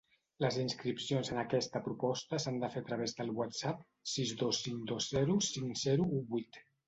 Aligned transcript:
Les 0.43 0.55
inscripcions 0.59 1.27
en 1.33 1.41
aquesta 1.41 1.81
proposta 1.87 2.39
s’han 2.45 2.57
de 2.63 2.69
fer 2.77 2.83
a 2.85 2.87
través 2.87 3.13
del 3.19 3.29
whatsapp 3.41 3.85
sis 4.15 4.33
dos 4.41 4.61
cinc 4.69 4.89
dos 4.93 5.11
zero 5.17 5.39
cinc 5.49 5.81
zero 5.85 6.09
u 6.21 6.23
vuit. 6.33 6.61